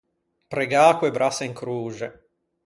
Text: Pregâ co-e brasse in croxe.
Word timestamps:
Pregâ 0.51 0.85
co-e 0.97 1.11
brasse 1.17 1.43
in 1.49 1.53
croxe. 1.59 2.07